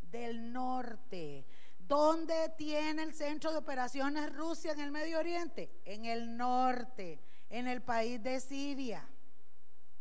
[0.00, 1.46] Del norte.
[1.88, 5.70] ¿Dónde tiene el centro de operaciones Rusia en el Medio Oriente?
[5.86, 9.08] En el norte, en el país de Siria.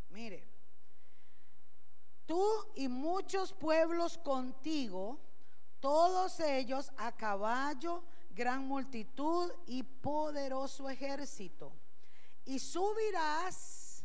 [0.10, 0.45] Mire,
[2.26, 2.45] tú
[2.76, 5.17] y muchos pueblos contigo,
[5.80, 11.71] todos ellos a caballo, gran multitud y poderoso ejército.
[12.43, 14.04] Y subirás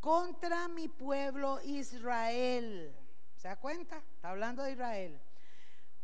[0.00, 2.96] contra mi pueblo Israel.
[3.36, 4.02] ¿Se da cuenta?
[4.14, 5.20] Está hablando de Israel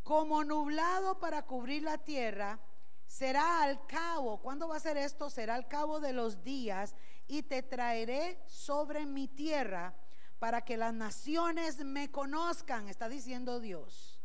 [0.04, 2.60] como nublado para cubrir la tierra,
[3.06, 5.30] será al cabo, ¿cuándo va a ser esto?
[5.30, 6.94] Será al cabo de los días
[7.26, 9.94] y te traeré sobre mi tierra
[10.38, 14.20] para que las naciones me conozcan, está diciendo Dios,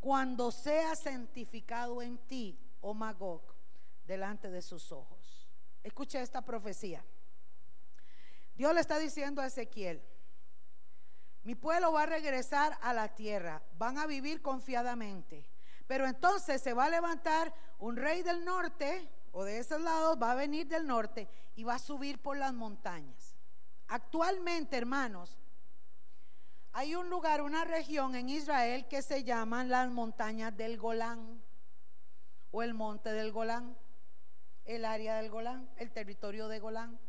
[0.00, 3.42] cuando sea santificado en ti, oh Magog,
[4.06, 5.50] delante de sus ojos.
[5.82, 7.04] Escucha esta profecía.
[8.54, 10.02] Dios le está diciendo a Ezequiel,
[11.42, 15.46] mi pueblo va a regresar a la tierra, van a vivir confiadamente.
[15.86, 20.32] Pero entonces se va a levantar un rey del norte, o de esos lados, va
[20.32, 23.36] a venir del norte y va a subir por las montañas.
[23.88, 25.38] Actualmente, hermanos,
[26.72, 31.42] hay un lugar, una región en Israel que se llaman las montañas del Golán,
[32.52, 33.76] o el monte del Golán,
[34.64, 37.00] el área del Golán, el territorio de Golán.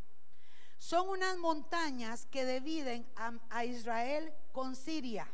[0.82, 3.06] Son unas montañas que dividen
[3.50, 5.32] a, Israel con Siria.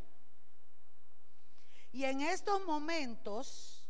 [1.90, 3.88] Y en estos momentos,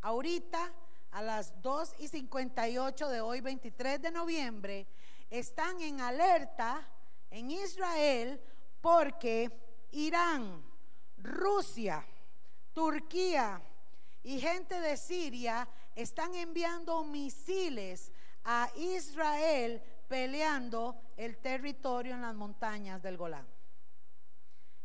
[0.00, 0.72] ahorita
[1.10, 4.86] a las 2 y 58 de hoy, 23 de noviembre,
[5.28, 6.88] están en alerta
[7.32, 8.40] en Israel
[8.80, 9.50] porque
[9.90, 10.64] Irán,
[11.18, 12.06] Rusia,
[12.72, 13.60] Turquía
[14.22, 18.12] y gente de Siria están enviando misiles
[18.44, 19.82] a Israel
[20.12, 23.46] peleando el territorio en las montañas del Golán.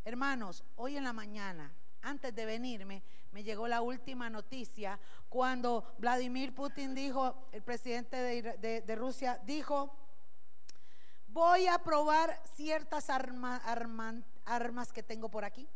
[0.06, 1.70] Hermanos, hoy en la mañana,
[2.02, 8.96] antes de venirme, me llegó la última noticia cuando Vladimir Putin dijo, el presidente de,
[8.96, 9.94] Rusia dijo,
[11.28, 15.68] voy a probar ciertas armas que tengo por aquí,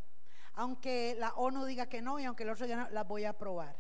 [0.53, 3.37] aunque la ONU diga que no y aunque el otro ya no, las voy a
[3.37, 3.75] probar.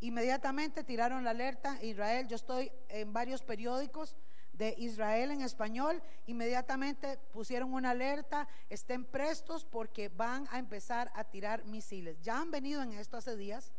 [0.00, 4.16] Inmediatamente tiraron la alerta, Israel, yo estoy en varios periódicos,
[4.56, 11.24] de Israel en español, inmediatamente pusieron una alerta, estén prestos porque van a empezar a
[11.24, 12.20] tirar misiles.
[12.22, 13.72] Ya han venido en esto hace días,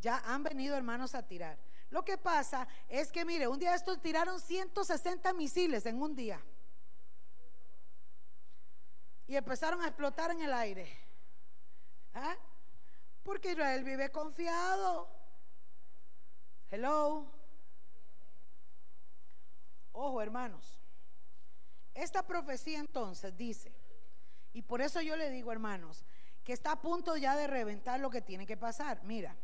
[0.00, 1.58] ya han venido hermanos a tirar.
[1.90, 6.44] Lo que pasa es que, mire, un día estos tiraron 160 misiles en un día.
[9.26, 10.86] Y empezaron a explotar en el aire.
[12.12, 12.36] ¿Ah?
[13.22, 15.08] Porque Israel vive confiado.
[16.70, 17.43] Hello.
[19.94, 20.80] Ojo, hermanos.
[21.94, 23.72] Esta profecía entonces dice,
[24.52, 26.04] y por eso yo le digo, hermanos,
[26.42, 29.02] que está a punto ya de reventar lo que tiene que pasar.
[29.04, 29.36] Mira,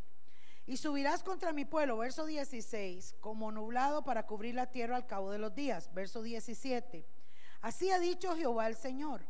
[0.67, 5.31] y subirás contra mi pueblo, verso 16, como nublado para cubrir la tierra al cabo
[5.31, 7.07] de los días, verso 17.
[7.61, 9.25] Así ha dicho Jehová el Señor.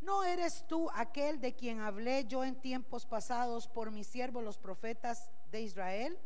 [0.00, 4.56] ¿No eres tú aquel de quien hablé yo en tiempos pasados por mis siervos los
[4.56, 6.16] profetas de Israel?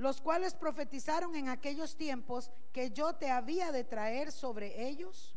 [0.00, 5.36] Los cuales profetizaron en aquellos tiempos que yo te había de traer sobre ellos.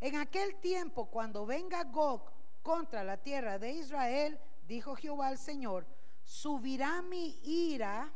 [0.00, 2.28] En aquel tiempo, cuando venga Gog
[2.60, 5.86] contra la tierra de Israel, dijo Jehová al Señor,
[6.24, 8.12] subirá mi ira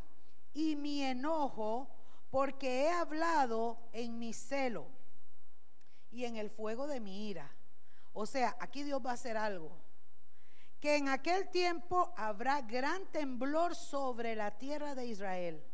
[0.53, 1.89] y mi enojo,
[2.29, 4.89] porque he hablado en mi celo
[6.11, 7.55] y en el fuego de mi ira.
[8.13, 9.71] O sea, aquí Dios va a hacer algo.
[10.81, 15.65] Que en aquel tiempo habrá gran temblor sobre la tierra de Israel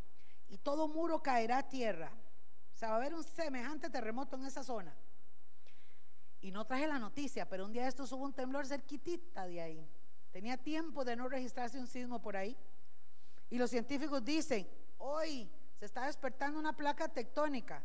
[0.49, 2.11] y todo muro caerá tierra.
[2.77, 4.95] O sea, va a haber un semejante terremoto en esa zona.
[6.41, 9.89] Y no traje la noticia, pero un día esto hubo un temblor cerquitita de ahí.
[10.31, 12.55] Tenía tiempo de no registrarse un sismo por ahí.
[13.49, 17.83] Y los científicos dicen, hoy se está despertando una placa tectónica.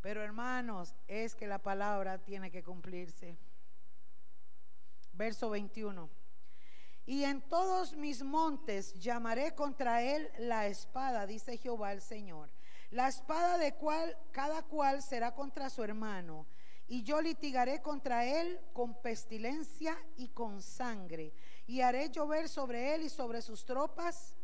[0.00, 3.36] Pero hermanos, es que la palabra tiene que cumplirse.
[5.14, 6.08] Verso 21.
[7.06, 12.56] Y en todos mis montes llamaré contra él la espada, dice Jehová el Señor.
[12.90, 16.46] La espada de cual cada cual será contra su hermano
[16.88, 21.34] y yo litigaré contra él con pestilencia y con sangre,
[21.66, 24.34] y haré llover sobre él y sobre sus tropas,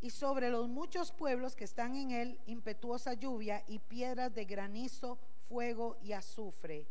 [0.00, 5.18] y sobre los muchos pueblos que están en él impetuosa lluvia y piedras de granizo,
[5.48, 6.86] fuego y azufre.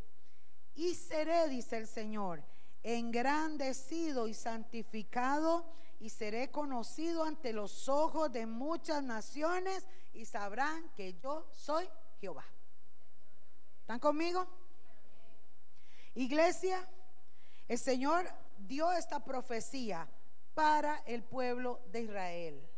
[0.75, 2.43] Y seré, dice el Señor,
[2.81, 5.65] engrandecido y santificado
[6.03, 11.89] y seré conocido ante los ojos de muchas naciones y sabrán que yo soy
[12.19, 12.43] Jehová.
[13.79, 14.45] ¿Están conmigo?
[16.13, 16.85] Iglesia,
[17.69, 20.05] el Señor dio esta profecía
[20.53, 22.69] para el pueblo de Israel.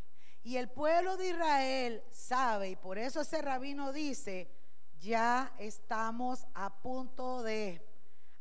[0.44, 4.52] Y el pueblo de Israel sabe, y por eso ese rabino dice,
[5.00, 7.84] ya estamos a punto de,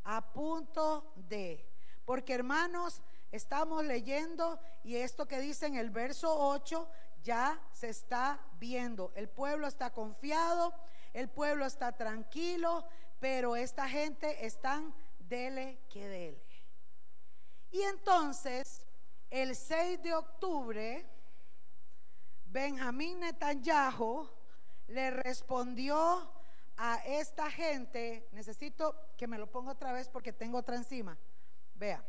[0.03, 1.66] a punto de.
[2.05, 3.01] Porque hermanos,
[3.35, 6.88] estamos leyendo y esto que dice en el verso 8
[7.23, 9.12] ya se está viendo.
[9.16, 10.73] El pueblo está confiado,
[11.12, 12.87] el pueblo está tranquilo,
[13.18, 16.44] pero esta gente están dele que dele.
[17.73, 18.87] Y entonces,
[19.31, 21.05] el 6 de octubre,
[22.44, 24.29] Benjamín Netanyahu
[24.87, 26.31] le respondió
[26.77, 31.18] a esta gente, necesito que me lo ponga otra vez porque tengo otra encima.
[31.75, 32.05] Vea,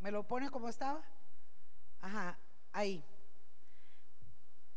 [0.00, 1.02] ¿me lo pone como estaba?
[2.00, 2.38] Ajá,
[2.72, 3.04] ahí.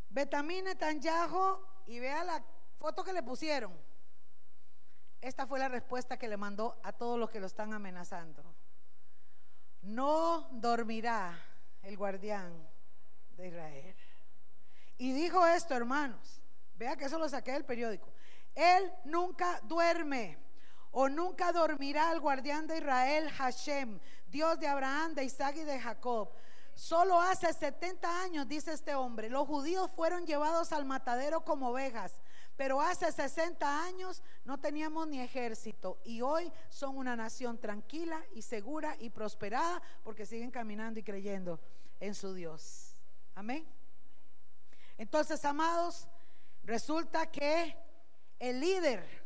[0.10, 2.44] Benjamín Netanyahu y vea la
[2.78, 3.74] foto que le pusieron.
[5.22, 8.44] Esta fue la respuesta que le mandó a todos los que lo están amenazando.
[9.82, 11.40] No dormirá
[11.82, 12.68] el guardián
[13.38, 13.96] de Israel.
[14.98, 16.42] Y dijo esto, hermanos.
[16.76, 18.12] Vea que eso lo saqué del periódico.
[18.56, 20.38] Él nunca duerme
[20.94, 25.80] o nunca dormirá el guardián de Israel, Hashem, Dios de Abraham, de Isaac y de
[25.80, 26.30] Jacob.
[26.76, 32.22] Solo hace 70 años, dice este hombre, los judíos fueron llevados al matadero como ovejas,
[32.56, 38.44] pero hace 60 años no teníamos ni ejército y hoy son una nación tranquila y
[38.44, 41.60] segura y prosperada porque siguen caminando y creyendo
[42.00, 42.96] en su Dios.
[43.34, 43.68] Amén.
[44.98, 46.08] Entonces, amados,
[46.64, 47.76] resulta que
[48.38, 49.23] el líder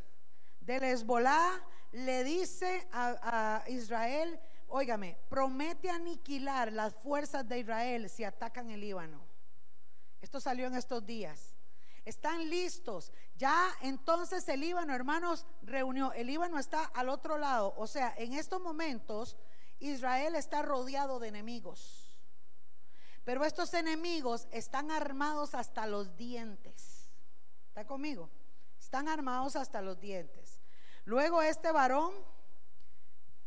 [0.67, 8.69] del Hezbollah le dice a, Israel, óigame, promete aniquilar las fuerzas de Israel si atacan
[8.69, 9.25] el Líbano.
[10.21, 11.55] Esto salió en estos días.
[12.03, 13.13] Están listos.
[13.37, 16.11] Ya entonces el Líbano, hermanos, reunió.
[16.11, 17.73] El Líbano está al otro lado.
[17.77, 19.37] O sea, en estos momentos
[19.79, 22.17] Israel está rodeado de enemigos.
[23.23, 27.09] Pero estos enemigos están armados hasta los dientes.
[27.69, 28.29] ¿Está conmigo?
[28.79, 30.46] Están armados hasta los dientes.
[31.07, 32.13] Luego este varón,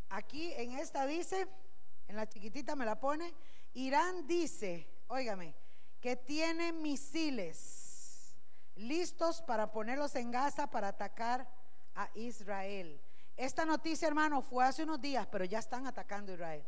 [0.08, 1.46] aquí en esta dice,
[2.08, 3.34] en la chiquitita me la pone,
[3.74, 5.54] Irán dice, óigame,
[6.00, 8.34] que tiene misiles
[8.76, 11.46] listos para ponerlos en Gaza para atacar
[11.96, 12.98] a Israel.
[13.36, 16.64] Esta noticia, hermano, fue hace unos días, pero ya están atacando a Israel.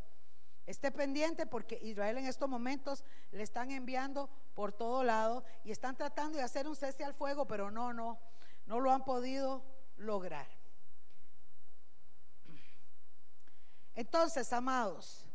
[0.66, 5.96] Esté pendiente porque Israel en estos momentos le están enviando por todo lado y están
[5.96, 8.18] tratando de hacer un cese al fuego, pero no, no,
[8.66, 9.64] no lo han podido
[9.96, 10.61] lograr.
[13.94, 15.26] Entonces, amados,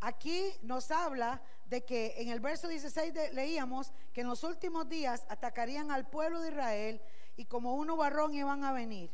[0.00, 5.26] aquí nos habla de que en el verso 16 leíamos que en los últimos días
[5.28, 7.02] atacarían al pueblo de Israel
[7.36, 9.10] y como uno varón iban a venir.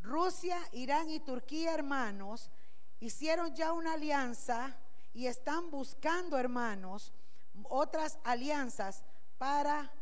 [0.00, 2.50] Rusia, Irán y Turquía, hermanos,
[3.00, 4.76] hicieron ya una alianza
[5.12, 7.12] y están buscando, hermanos,
[7.64, 9.04] otras alianzas
[9.38, 9.92] para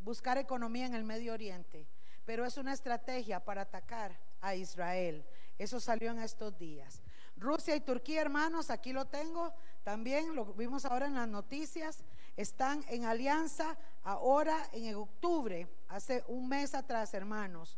[0.00, 1.86] buscar economía en el Medio Oriente.
[2.24, 5.24] Pero es una estrategia para atacar a Israel.
[5.58, 7.02] Eso salió en estos días.
[7.36, 9.52] Rusia y Turquía, hermanos, aquí lo tengo,
[9.84, 12.02] también lo vimos ahora en las noticias,
[12.36, 17.76] están en alianza ahora en octubre, hace un mes atrás, hermanos,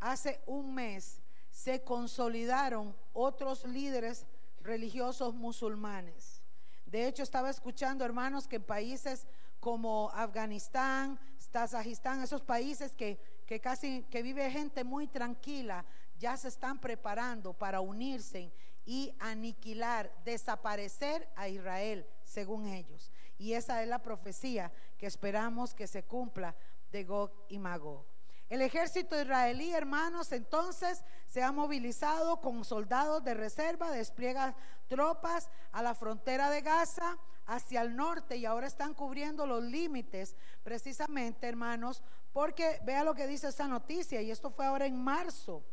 [0.00, 4.26] hace un mes se consolidaron otros líderes
[4.62, 6.42] religiosos musulmanes.
[6.86, 9.26] De hecho, estaba escuchando, hermanos, que en países
[9.60, 11.18] como Afganistán,
[11.52, 15.84] Tazajistán, esos países que, que casi que vive gente muy tranquila,
[16.22, 18.52] ya se están preparando para unirse
[18.84, 23.10] y aniquilar, desaparecer a Israel, según ellos.
[23.38, 26.54] Y esa es la profecía que esperamos que se cumpla
[26.92, 28.04] de Gog y Magog.
[28.48, 34.54] El ejército israelí, hermanos, entonces se ha movilizado con soldados de reserva, despliega
[34.86, 40.36] tropas a la frontera de Gaza, hacia el norte, y ahora están cubriendo los límites,
[40.62, 42.00] precisamente, hermanos,
[42.32, 45.64] porque vea lo que dice esa noticia, y esto fue ahora en marzo.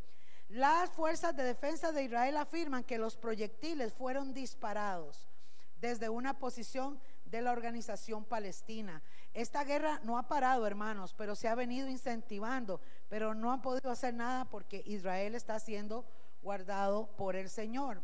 [0.50, 5.28] Las fuerzas de defensa de Israel afirman que los proyectiles fueron disparados
[5.80, 9.04] desde una posición de la organización palestina.
[9.36, 13.92] Esta guerra no ha parado, hermanos, pero se ha venido incentivando, pero no han podido
[13.92, 16.04] hacer nada porque Israel está siendo
[16.42, 18.02] guardado por el Señor.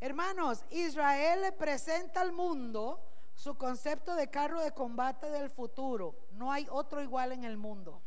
[0.00, 3.00] Hermanos, Israel le presenta al mundo
[3.36, 6.16] su concepto de carro de combate del futuro.
[6.32, 8.02] No hay otro igual en el mundo.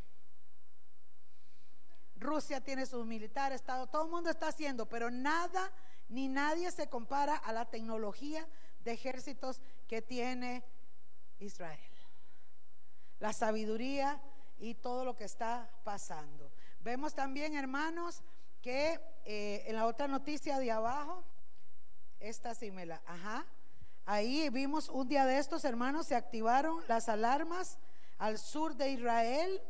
[2.19, 5.71] Rusia tiene sus militares, todo el mundo está haciendo, pero nada
[6.09, 8.47] ni nadie se compara a la tecnología
[8.83, 10.63] de ejércitos que tiene
[11.39, 11.79] Israel.
[13.19, 14.21] La sabiduría
[14.59, 16.51] y todo lo que está pasando.
[16.81, 18.21] Vemos también, hermanos,
[18.61, 21.23] que eh, en la otra noticia de abajo,
[22.19, 23.45] esta sí me la, ajá,
[24.05, 27.77] ahí vimos un día de estos, hermanos, se activaron las alarmas
[28.17, 29.61] al sur de Israel.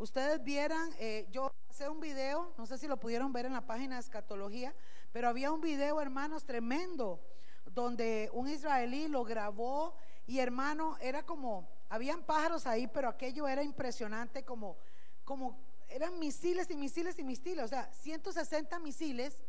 [0.00, 3.66] Ustedes vieran, eh, yo hice un video, no sé si lo pudieron ver en la
[3.66, 4.74] página de escatología,
[5.12, 7.20] pero había un video, hermanos, tremendo,
[7.66, 9.94] donde un israelí lo grabó
[10.26, 14.78] y hermano, era como, habían pájaros ahí, pero aquello era impresionante, como,
[15.22, 19.42] como eran misiles y misiles y misiles, o sea, 160 misiles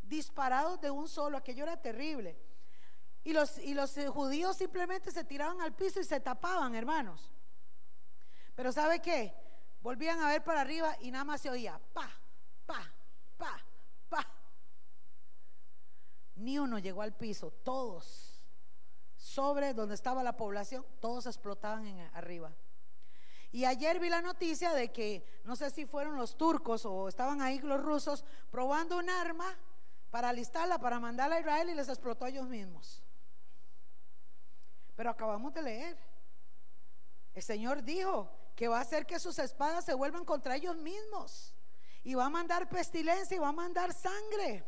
[0.00, 2.34] disparados de un solo, aquello era terrible.
[3.24, 7.30] Y los, y los judíos simplemente se tiraban al piso y se tapaban, hermanos.
[8.54, 9.47] Pero ¿sabe qué?
[9.80, 12.10] Volvían a ver para arriba y nada más se oía, pa,
[12.66, 12.92] pa,
[13.36, 13.64] pa,
[14.08, 14.26] pa.
[16.36, 18.38] Ni uno llegó al piso, todos
[19.18, 22.52] sobre donde estaba la población, todos explotaban en arriba.
[23.50, 27.40] Y ayer vi la noticia de que no sé si fueron los turcos o estaban
[27.40, 29.56] ahí los rusos probando un arma
[30.10, 33.02] para alistarla, para mandarla a Israel y les explotó a ellos mismos.
[34.96, 35.98] Pero acabamos de leer.
[37.34, 41.54] El Señor dijo que va a hacer que sus espadas se vuelvan contra ellos mismos.
[42.02, 44.64] Y va a mandar pestilencia y va a mandar sangre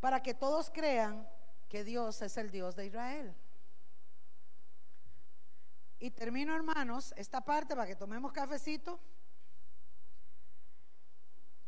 [0.00, 1.26] para que todos crean
[1.70, 3.34] que Dios es el Dios de Israel.
[5.98, 9.00] Y termino, hermanos, esta parte para que tomemos cafecito.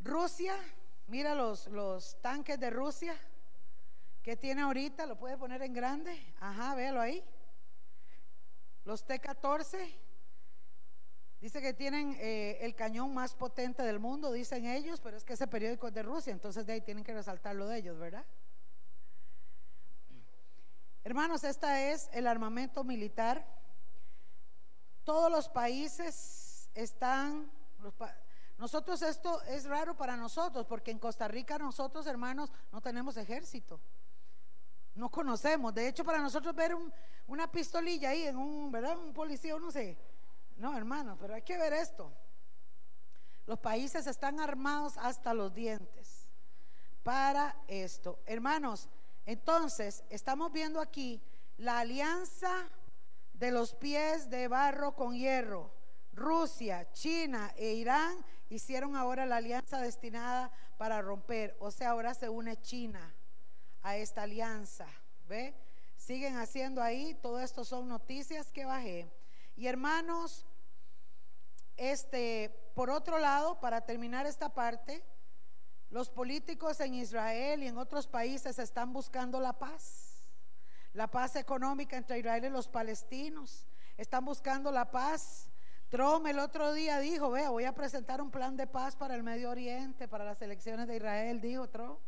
[0.01, 0.55] Rusia,
[1.07, 3.19] mira los, los tanques de Rusia
[4.23, 6.35] que tiene ahorita, lo puede poner en grande.
[6.41, 7.25] Ajá, véalo ahí.
[8.85, 10.02] Los T-14,
[11.43, 15.35] dice que tienen eh, el cañón más potente del mundo, dicen ellos, pero es que
[15.35, 18.25] ese periódico es de Rusia, entonces de ahí tienen que resaltar lo de ellos, ¿verdad?
[21.05, 23.45] Hermanos, esta es el armamento militar
[25.05, 27.51] todos los países están,
[28.59, 33.81] nosotros esto es raro para nosotros, porque en Costa Rica nosotros hermanos no tenemos ejército.
[34.95, 35.75] No conocemos.
[35.75, 36.77] De hecho, para nosotros ver
[37.27, 38.97] una pistolilla ahí en un, ¿verdad?
[38.99, 39.97] Un policía, no sé.
[40.57, 42.13] No, hermano, pero hay que ver esto.
[43.47, 46.29] Los países están armados hasta los dientes
[47.03, 48.21] para esto.
[48.27, 48.89] Hermanos,
[49.27, 51.21] entonces estamos viendo aquí
[51.57, 52.69] la alianza
[53.35, 55.73] de los pies de barro con hierro.
[56.13, 61.57] Rusia, China e Irán hicieron ahora la alianza destinada para romper.
[61.59, 63.15] O sea, ahora se une China
[63.83, 64.87] a esta alianza.
[65.27, 65.55] ¿Ve?
[65.97, 67.15] Siguen haciendo ahí.
[67.15, 69.11] Todo esto son noticias que bajé.
[69.57, 70.47] Y hermanos,
[71.77, 75.05] este, por otro lado, para terminar esta parte,
[75.91, 80.13] los políticos en Israel y en otros países están buscando la paz
[80.95, 83.67] la paz económica entre Israel y los palestinos.
[83.97, 85.49] Están buscando la paz.
[85.89, 89.23] Trump el otro día dijo, vea, voy a presentar un plan de paz para el
[89.23, 91.99] Medio Oriente, para las elecciones de Israel, dijo Trump.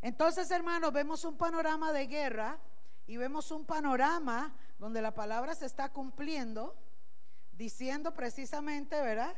[0.00, 2.58] Entonces, hermanos, vemos un panorama de guerra
[3.08, 6.76] y vemos un panorama donde la palabra se está cumpliendo,
[7.52, 9.34] diciendo precisamente, ¿verdad?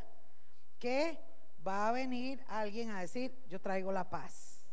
[0.80, 1.18] Que
[1.66, 4.66] va a venir alguien a decir, yo traigo la paz.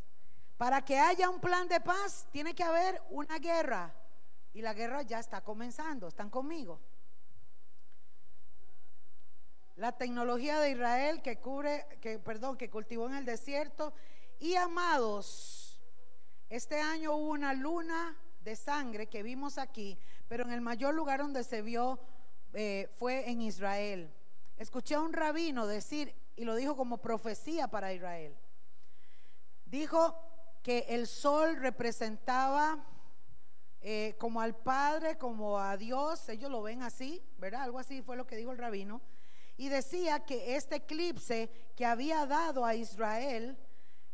[0.57, 3.93] Para que haya un plan de paz, tiene que haber una guerra.
[4.51, 6.07] Y la guerra ya está comenzando.
[6.07, 6.81] ¿Están conmigo?
[9.75, 13.93] La tecnología de Israel que cubre, que, perdón, que cultivó en el desierto.
[14.39, 15.79] Y amados,
[16.49, 18.17] este año hubo una luna
[18.47, 21.99] de sangre que vimos aquí, pero en el mayor lugar donde se vio
[22.53, 24.11] eh, fue en Israel.
[24.57, 28.35] Escuché a un rabino decir, y lo dijo como profecía para Israel.
[29.65, 30.15] Dijo,
[30.67, 32.83] que el sol representaba
[33.79, 37.61] eh, como al Padre, como a Dios, ellos lo ven así, ¿verdad?
[37.61, 39.01] Algo así fue lo que dijo el rabino.
[39.55, 43.57] Y decía que este eclipse que había dado a Israel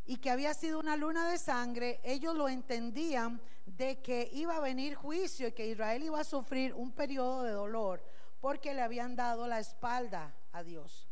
[0.05, 4.59] y que había sido una luna de sangre, ellos lo entendían de que iba a
[4.59, 8.03] venir juicio y que Israel iba a sufrir un periodo de dolor
[8.39, 11.07] porque le habían dado la espalda a Dios.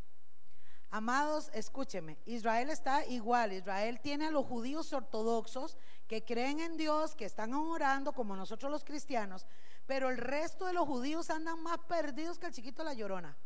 [0.89, 3.54] Amados, escúcheme, Israel está igual.
[3.54, 8.70] Israel tiene a los judíos ortodoxos que creen en Dios, que están orando como nosotros
[8.70, 9.45] los cristianos,
[9.86, 13.38] pero el resto de los judíos andan más perdidos que el chiquito la llorona.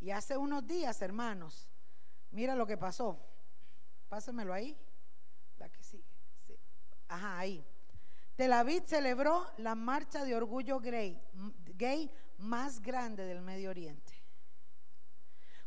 [0.00, 1.68] Y hace unos días, hermanos,
[2.32, 3.16] mira lo que pasó.
[4.08, 4.76] Pásenmelo ahí.
[7.08, 7.64] Ajá, ahí.
[8.36, 11.20] Tel Aviv celebró la marcha de orgullo gay,
[11.76, 14.12] gay más grande del Medio Oriente.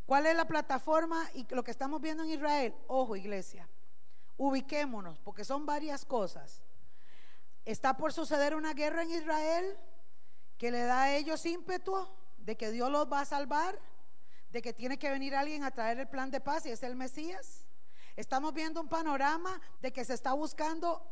[0.06, 2.74] ¿Cuál es la plataforma y lo que estamos viendo en Israel?
[2.88, 3.68] Ojo, iglesia,
[4.38, 6.64] ubiquémonos, porque son varias cosas.
[7.66, 9.78] Está por suceder una guerra en Israel
[10.58, 13.80] que le da a ellos ímpetu de que Dios los va a salvar,
[14.52, 16.96] de que tiene que venir alguien a traer el plan de paz y es el
[16.96, 17.66] Mesías.
[18.16, 21.06] Estamos viendo un panorama de que se está buscando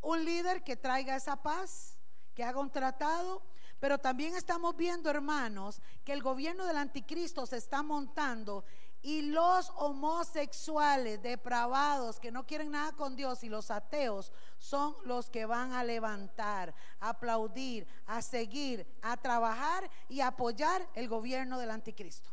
[0.00, 1.98] un líder que traiga esa paz,
[2.34, 3.42] que haga un tratado,
[3.80, 8.64] pero también estamos viendo, hermanos, que el gobierno del anticristo se está montando
[9.02, 15.30] y los homosexuales depravados que no quieren nada con Dios y los ateos son los
[15.30, 21.70] que van a levantar, a aplaudir, a seguir, a trabajar y apoyar el gobierno del
[21.70, 22.30] anticristo.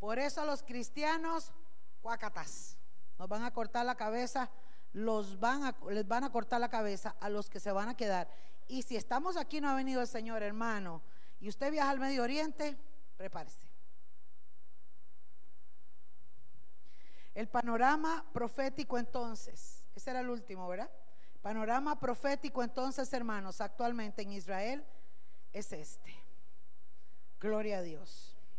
[0.00, 1.52] Por eso los cristianos,
[2.00, 2.79] cuacatas,
[3.20, 4.48] nos van a cortar la cabeza,
[4.94, 7.94] los van a, les van a cortar la cabeza a los que se van a
[7.94, 8.30] quedar.
[8.66, 11.02] Y si estamos aquí, no ha venido el Señor, hermano,
[11.38, 12.78] y usted viaja al Medio Oriente,
[13.18, 13.68] prepárese.
[17.34, 20.90] El panorama profético entonces, ese era el último, ¿verdad?
[21.42, 24.82] Panorama profético entonces, hermanos, actualmente en Israel
[25.52, 26.14] es este.
[27.38, 28.29] Gloria a Dios.